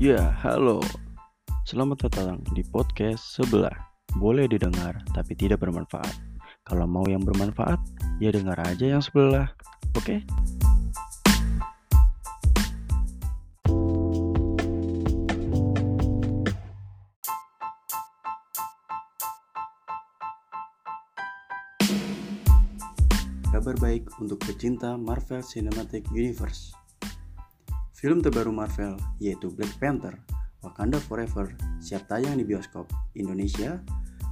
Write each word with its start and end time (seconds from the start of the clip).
Ya, 0.00 0.32
halo. 0.40 0.80
Selamat 1.68 2.08
datang 2.08 2.40
di 2.56 2.64
podcast 2.64 3.20
sebelah. 3.36 3.92
Boleh 4.16 4.48
didengar, 4.48 4.96
tapi 5.12 5.36
tidak 5.36 5.60
bermanfaat. 5.60 6.16
Kalau 6.64 6.88
mau 6.88 7.04
yang 7.04 7.20
bermanfaat, 7.20 7.76
ya 8.16 8.32
dengar 8.32 8.56
aja 8.64 8.96
yang 8.96 9.04
sebelah. 9.04 9.52
Oke? 9.92 10.24
Kabar 23.52 23.76
baik 23.76 24.08
untuk 24.16 24.40
pecinta 24.48 24.96
Marvel 24.96 25.44
Cinematic 25.44 26.08
Universe. 26.08 26.79
Film 28.00 28.24
terbaru 28.24 28.48
Marvel, 28.48 28.96
yaitu 29.20 29.52
Black 29.52 29.76
Panther, 29.76 30.16
Wakanda 30.64 30.96
Forever, 30.96 31.52
siap 31.84 32.08
tayang 32.08 32.40
di 32.40 32.48
bioskop 32.48 32.88
Indonesia 33.12 33.76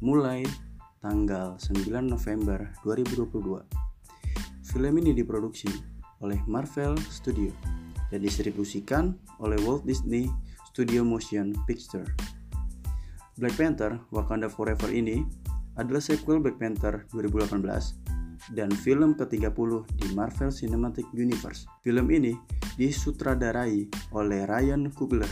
mulai 0.00 0.48
tanggal 1.04 1.60
9 1.60 1.84
November 2.00 2.72
2022. 2.88 3.60
Film 4.64 4.94
ini 5.04 5.12
diproduksi 5.12 5.68
oleh 6.24 6.40
Marvel 6.48 6.96
Studio 7.12 7.52
dan 8.08 8.24
distribusikan 8.24 9.12
oleh 9.44 9.60
Walt 9.60 9.84
Disney 9.84 10.32
Studio 10.72 11.04
Motion 11.04 11.52
Picture. 11.68 12.08
Black 13.36 13.60
Panther 13.60 14.00
Wakanda 14.08 14.48
Forever 14.48 14.88
ini 14.88 15.20
adalah 15.76 16.00
sequel 16.00 16.40
Black 16.40 16.56
Panther 16.56 17.04
2018 17.12 18.56
dan 18.56 18.72
film 18.72 19.12
ke-30 19.20 19.84
di 20.00 20.08
Marvel 20.16 20.48
Cinematic 20.48 21.04
Universe. 21.12 21.68
Film 21.84 22.08
ini 22.08 22.32
disutradarai 22.80 23.92
oleh 24.16 24.48
Ryan 24.48 24.88
Coogler 24.88 25.28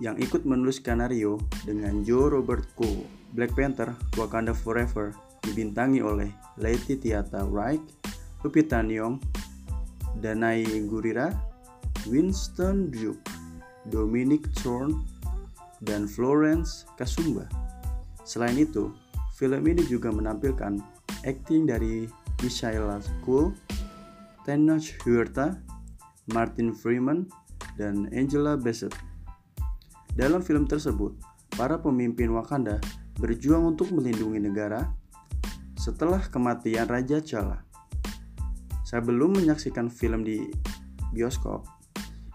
yang 0.00 0.16
ikut 0.16 0.48
menulis 0.48 0.80
skenario 0.80 1.36
dengan 1.68 2.00
Joe 2.00 2.32
Robert 2.32 2.64
Cole. 2.72 3.04
Black 3.36 3.52
Panther 3.52 3.92
Wakanda 4.16 4.56
Forever 4.56 5.12
dibintangi 5.44 6.00
oleh 6.00 6.32
Tiata 6.56 7.44
Wright, 7.44 7.84
Lupita 8.40 8.80
Nyong, 8.80 9.20
Danai 10.24 10.64
Gurira, 10.88 11.28
Winston 12.08 12.88
Duke, 12.88 13.20
Dominic 13.92 14.48
Thorne, 14.64 15.04
dan 15.84 16.08
Florence 16.08 16.88
Kasumba. 16.96 17.44
Selain 18.24 18.56
itu, 18.56 18.88
film 19.36 19.60
ini 19.68 19.84
juga 19.84 20.08
menampilkan 20.08 20.80
acting 21.28 21.68
dari 21.68 22.08
Michaela 22.40 23.04
Cool, 23.28 23.52
Tenoch 24.48 24.88
Huerta, 25.04 25.60
Martin 26.32 26.72
Freeman, 26.72 27.28
dan 27.78 28.10
Angela 28.10 28.58
Bassett. 28.58 28.92
Dalam 30.18 30.42
film 30.42 30.66
tersebut, 30.66 31.14
para 31.54 31.78
pemimpin 31.78 32.30
Wakanda 32.34 32.82
berjuang 33.18 33.74
untuk 33.74 33.90
melindungi 33.94 34.38
negara 34.42 34.86
setelah 35.78 36.22
kematian 36.26 36.86
Raja 36.90 37.22
Chala. 37.22 37.62
Sebelum 38.86 39.36
menyaksikan 39.36 39.90
film 39.92 40.24
di 40.24 40.48
bioskop, 41.14 41.66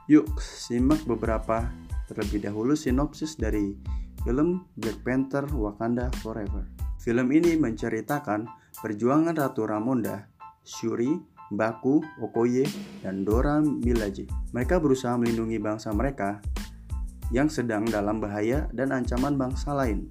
yuk 0.07 0.27
simak 0.39 1.01
beberapa 1.03 1.71
terlebih 2.07 2.45
dahulu 2.45 2.77
sinopsis 2.77 3.35
dari 3.39 3.73
film 4.23 4.67
Black 4.79 5.01
Panther 5.03 5.47
Wakanda 5.51 6.07
Forever. 6.23 6.67
Film 7.03 7.35
ini 7.35 7.59
menceritakan 7.59 8.47
perjuangan 8.79 9.35
Ratu 9.35 9.67
Ramonda, 9.67 10.31
Shuri, 10.63 11.11
Baku, 11.53 12.01
Okoye, 12.19 12.65
dan 13.05 13.21
Dora 13.23 13.61
Milaje. 13.61 14.25
Mereka 14.51 14.81
berusaha 14.81 15.15
melindungi 15.15 15.61
bangsa 15.61 15.93
mereka 15.93 16.41
yang 17.33 17.49
sedang 17.49 17.85
dalam 17.89 18.21
bahaya 18.21 18.69
dan 18.73 18.93
ancaman 18.93 19.37
bangsa 19.37 19.73
lain. 19.73 20.09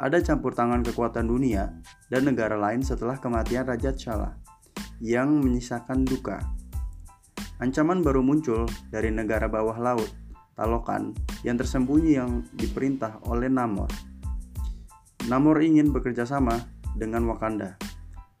Ada 0.00 0.24
campur 0.24 0.56
tangan 0.56 0.80
kekuatan 0.80 1.28
dunia 1.28 1.76
dan 2.08 2.24
negara 2.24 2.56
lain 2.56 2.80
setelah 2.80 3.20
kematian 3.20 3.68
Raja 3.68 3.92
Chala 3.92 4.32
yang 5.00 5.40
menyisakan 5.44 6.08
duka. 6.08 6.40
Ancaman 7.60 8.00
baru 8.00 8.24
muncul 8.24 8.64
dari 8.88 9.12
negara 9.12 9.44
bawah 9.44 9.76
laut, 9.76 10.08
Talokan, 10.56 11.12
yang 11.44 11.60
tersembunyi 11.60 12.16
yang 12.16 12.44
diperintah 12.56 13.20
oleh 13.28 13.52
Namor. 13.52 13.92
Namor 15.28 15.60
ingin 15.60 15.92
bekerja 15.92 16.24
sama 16.24 16.56
dengan 16.96 17.28
Wakanda. 17.28 17.76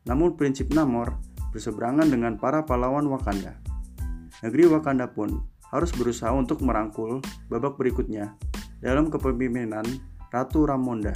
Namun 0.08 0.40
prinsip 0.40 0.72
Namor 0.72 1.20
berseberangan 1.50 2.08
dengan 2.08 2.38
para 2.38 2.64
pahlawan 2.66 3.06
Wakanda. 3.10 3.58
Negeri 4.40 4.70
Wakanda 4.70 5.10
pun 5.10 5.44
harus 5.70 5.90
berusaha 5.94 6.32
untuk 6.34 6.62
merangkul 6.64 7.22
babak 7.46 7.78
berikutnya 7.78 8.34
dalam 8.82 9.12
kepemimpinan 9.12 9.86
Ratu 10.30 10.66
Ramonda. 10.66 11.14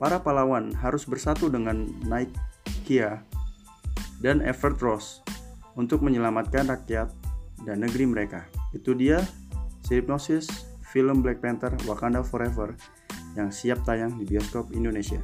Para 0.00 0.22
pahlawan 0.24 0.72
harus 0.80 1.04
bersatu 1.04 1.52
dengan 1.52 1.84
Night 2.08 2.32
Kia 2.88 3.20
dan 4.24 4.40
Evertross 4.40 5.20
untuk 5.76 6.00
menyelamatkan 6.00 6.66
rakyat 6.72 7.12
dan 7.68 7.84
negeri 7.84 8.08
mereka. 8.08 8.48
Itu 8.72 8.96
dia 8.96 9.20
sinopsis 9.84 10.70
film 10.90 11.20
Black 11.20 11.44
Panther 11.44 11.76
Wakanda 11.84 12.24
Forever 12.24 12.74
yang 13.38 13.52
siap 13.54 13.84
tayang 13.86 14.16
di 14.18 14.24
bioskop 14.26 14.72
Indonesia. 14.74 15.20